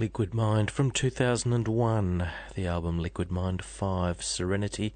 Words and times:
Liquid 0.00 0.32
Mind 0.32 0.70
from 0.70 0.92
2001, 0.92 2.28
the 2.54 2.66
album 2.68 3.00
Liquid 3.00 3.32
Mind 3.32 3.64
5 3.64 4.22
Serenity, 4.22 4.94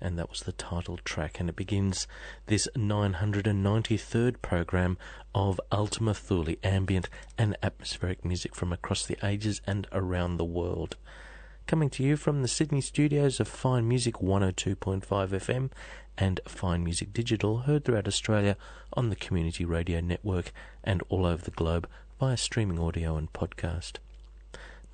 and 0.00 0.18
that 0.18 0.30
was 0.30 0.40
the 0.40 0.52
title 0.52 0.96
track. 1.04 1.38
And 1.38 1.50
it 1.50 1.56
begins 1.56 2.06
this 2.46 2.66
993rd 2.74 4.40
program 4.40 4.96
of 5.34 5.60
Ultima 5.70 6.14
Thule 6.14 6.54
ambient 6.64 7.10
and 7.36 7.58
atmospheric 7.62 8.24
music 8.24 8.54
from 8.54 8.72
across 8.72 9.04
the 9.04 9.18
ages 9.22 9.60
and 9.66 9.86
around 9.92 10.38
the 10.38 10.46
world. 10.46 10.96
Coming 11.66 11.90
to 11.90 12.02
you 12.02 12.16
from 12.16 12.40
the 12.40 12.48
Sydney 12.48 12.80
studios 12.80 13.40
of 13.40 13.48
Fine 13.48 13.86
Music 13.86 14.14
102.5 14.14 15.04
FM 15.04 15.70
and 16.16 16.40
Fine 16.46 16.84
Music 16.84 17.12
Digital, 17.12 17.58
heard 17.58 17.84
throughout 17.84 18.08
Australia 18.08 18.56
on 18.94 19.10
the 19.10 19.16
Community 19.16 19.66
Radio 19.66 20.00
Network 20.00 20.52
and 20.82 21.02
all 21.10 21.26
over 21.26 21.44
the 21.44 21.50
globe 21.50 21.86
via 22.18 22.38
streaming 22.38 22.78
audio 22.78 23.18
and 23.18 23.30
podcast. 23.34 23.98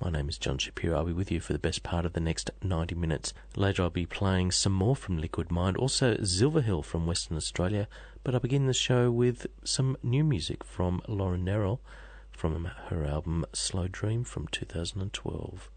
My 0.01 0.09
name 0.09 0.27
is 0.27 0.37
John 0.37 0.57
Shapiro. 0.57 0.97
I'll 0.97 1.05
be 1.05 1.13
with 1.13 1.31
you 1.31 1.39
for 1.39 1.53
the 1.53 1.59
best 1.59 1.81
part 1.81 2.05
of 2.05 2.13
the 2.13 2.19
next 2.19 2.51
90 2.61 2.95
minutes. 2.95 3.33
Later, 3.55 3.83
I'll 3.83 3.89
be 3.89 4.05
playing 4.05 4.51
some 4.51 4.73
more 4.73 4.95
from 4.95 5.17
Liquid 5.17 5.49
Mind, 5.49 5.77
also 5.77 6.15
Zilverhill 6.15 6.83
from 6.83 7.07
Western 7.07 7.37
Australia. 7.37 7.87
But 8.23 8.33
I'll 8.33 8.41
begin 8.41 8.67
the 8.67 8.73
show 8.73 9.09
with 9.09 9.47
some 9.63 9.95
new 10.03 10.23
music 10.23 10.63
from 10.65 11.01
Loren 11.07 11.45
Nerell 11.45 11.79
from 12.31 12.65
her 12.87 13.05
album 13.05 13.45
Slow 13.53 13.87
Dream 13.87 14.25
from 14.25 14.47
2012. 14.49 15.69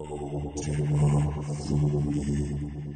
어제와 0.00 1.42
소리 1.54 2.87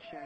Making. 0.00 0.18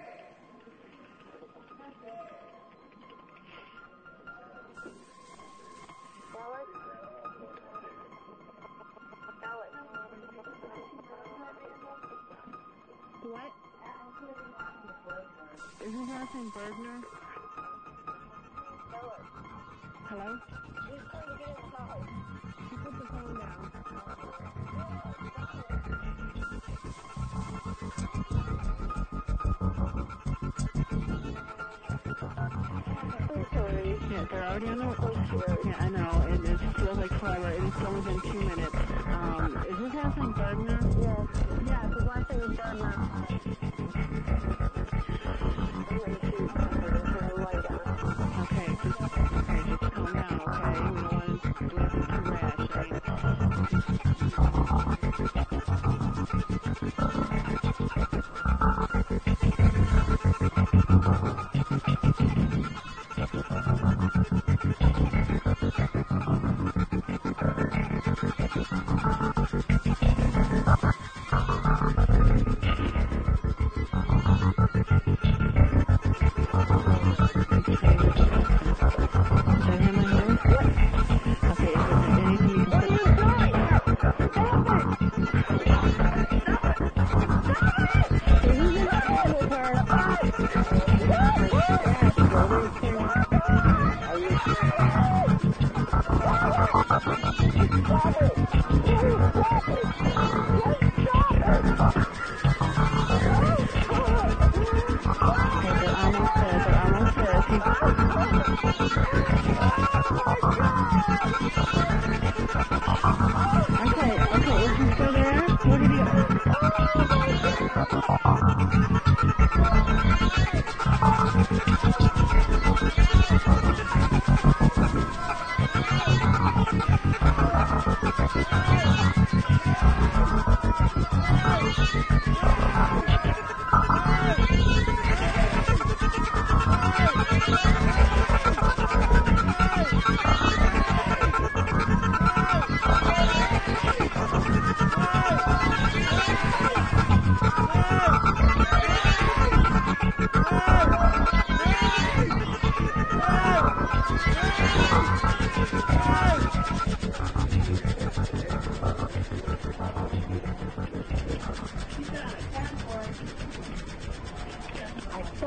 Alex? 6.38 6.68
Alex? 9.42 9.70
What? 13.22 13.52
Is 15.84 15.92
his 15.92 16.08
last 16.08 16.34
name 16.34 16.50
Bergner? 16.52 17.02
Alex? 18.94 19.22
Hello? 20.08 20.38
He's 20.88 21.02
trying 21.10 21.26
to 21.26 21.34
get 21.36 21.48
inside. 21.64 22.08
She 22.70 22.74
put 22.76 22.94
the 22.94 23.06
phone 23.06 23.34
down. 23.40 23.83
Yeah, 34.14 34.24
they're 34.30 34.44
already 34.44 34.68
on 34.68 34.78
the 34.78 34.84
way. 34.84 35.56
Yeah, 35.64 35.76
I 35.80 35.88
know. 35.88 36.24
It, 36.30 36.44
it 36.44 36.58
feels 36.76 36.98
like 36.98 37.10
forever. 37.18 37.50
It 37.50 37.64
is 37.64 37.74
only 37.84 38.00
been 38.02 38.20
two 38.20 38.38
minutes. 38.38 38.76
Um, 39.08 39.64
is 39.68 39.76
this 39.76 39.94
last 39.94 40.16
name 40.16 40.34
Bergner? 40.34 40.78
Yes. 41.02 41.26
Yeah, 41.66 41.88
the 41.88 42.04
last 42.04 42.28
thing 42.28 42.38
is 42.38 42.56
done 42.56 43.34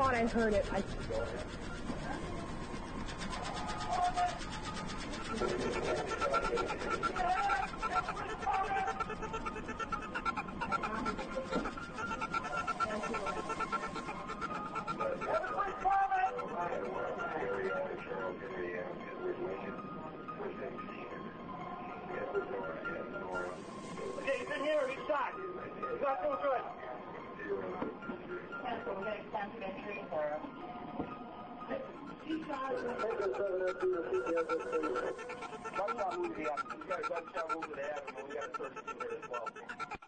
thought 0.08 0.16
I 0.16 0.26
heard 0.26 0.54
it. 0.54 0.64
I 0.72 0.82
in 24.56 24.64
here. 24.64 24.88
He's 24.88 25.06
shot. 25.06 25.34
He's 25.92 26.00
not 26.00 26.22
doing 26.22 26.38
good. 26.42 27.97
Gunshot 35.78 36.18
wound 36.18 36.34
to 36.34 36.42
the 36.42 36.50
abdomen. 36.50 36.76
He's 36.76 36.88
got 36.88 36.98
a 36.98 37.08
gunshot 37.08 37.46
wound 37.54 37.64
to 37.64 37.74
the 37.74 37.82
abdomen. 37.94 38.24
We 38.28 38.34
got 38.34 38.44
a 38.44 38.58
32 38.58 38.98
hit 38.98 39.12
as 39.12 39.30
well. 39.30 40.07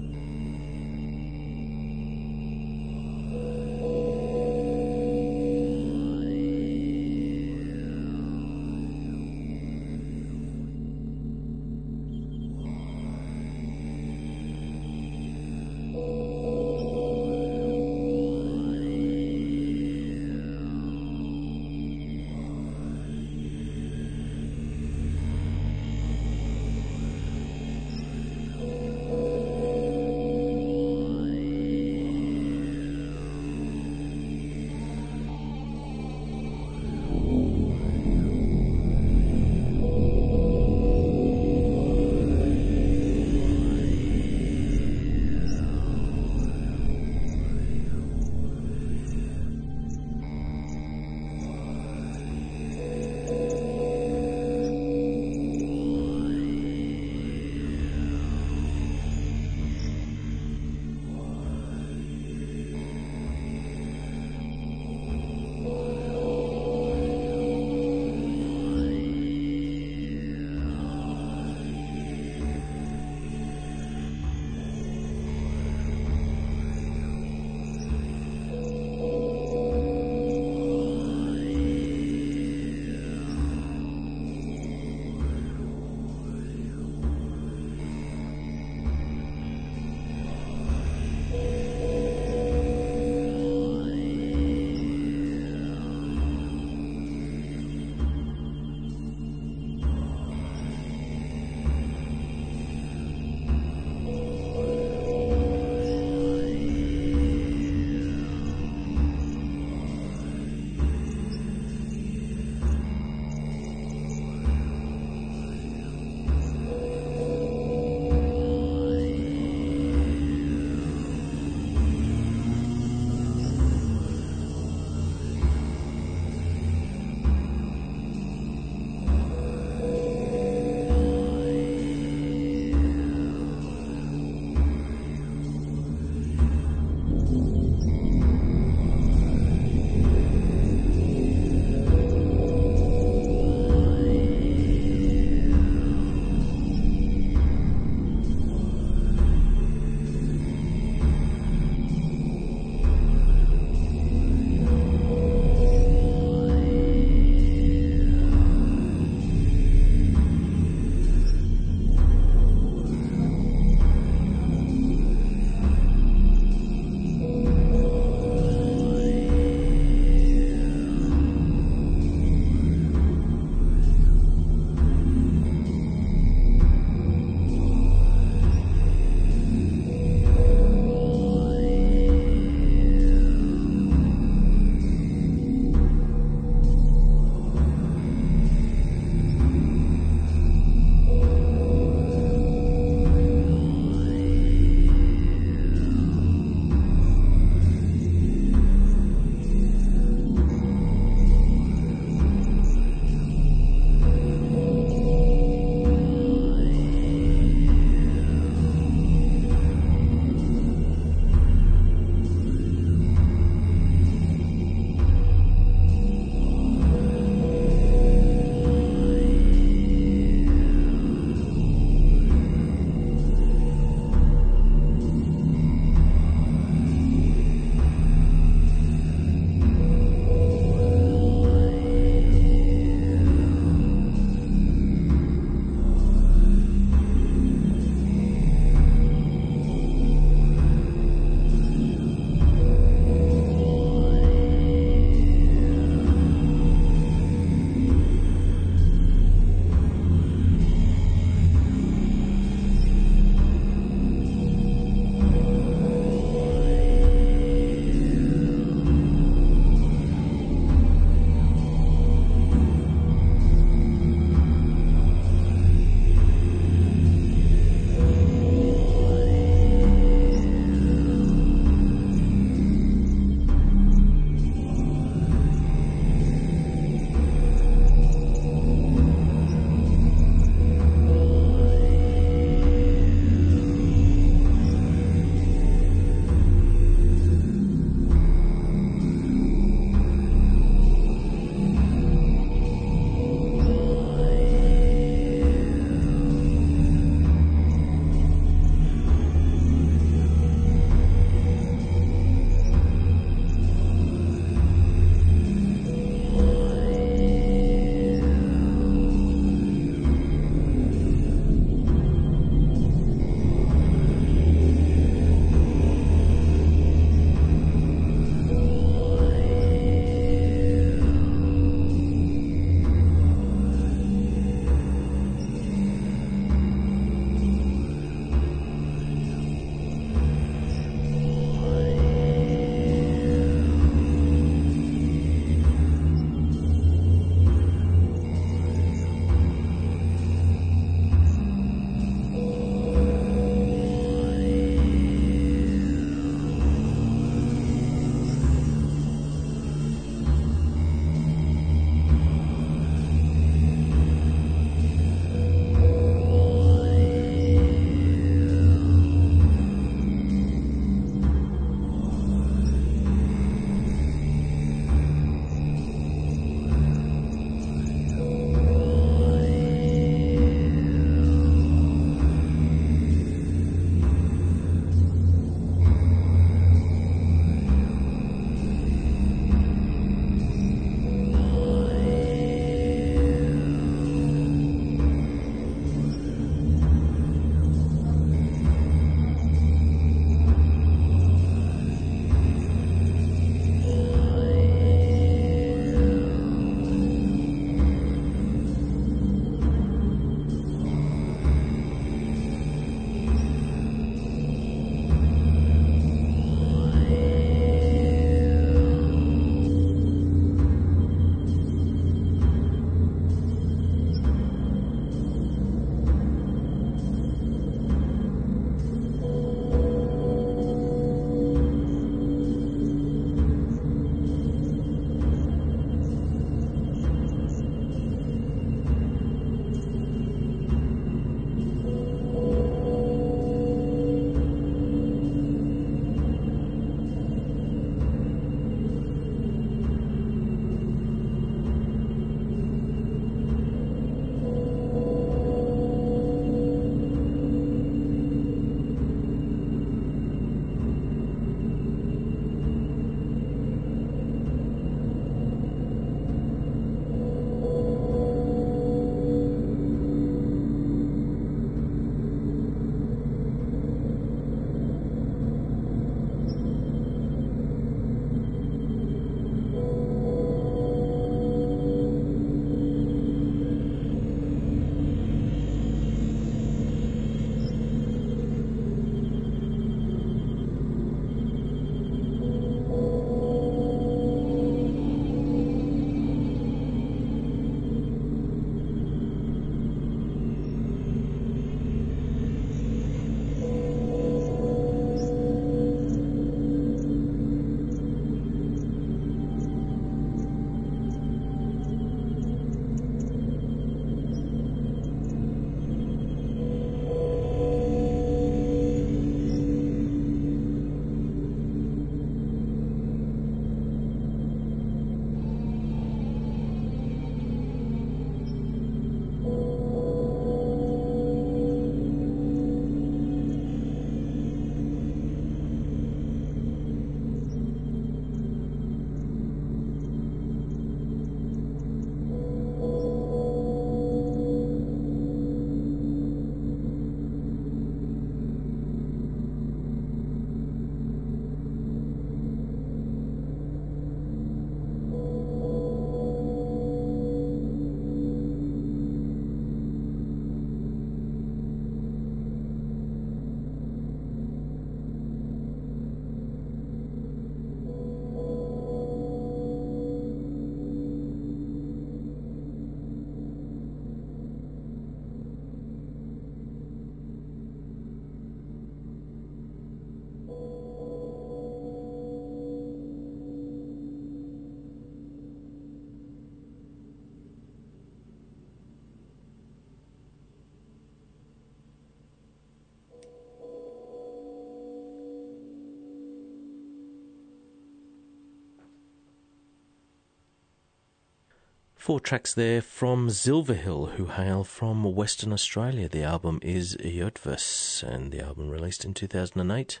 Four 592.02 592.18
tracks 592.18 592.52
there 592.52 592.82
from 592.82 593.28
Silverhill, 593.28 594.14
who 594.14 594.26
hail 594.26 594.64
from 594.64 595.04
Western 595.04 595.52
Australia. 595.52 596.08
The 596.08 596.24
album 596.24 596.58
is 596.60 596.96
Yotvis, 596.96 598.02
and 598.02 598.32
the 598.32 598.40
album 598.40 598.70
released 598.70 599.04
in 599.04 599.14
2008. 599.14 600.00